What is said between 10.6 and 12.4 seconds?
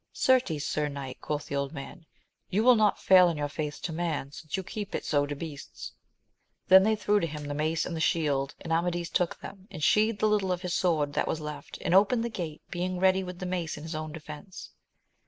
his sword that was left, and opened the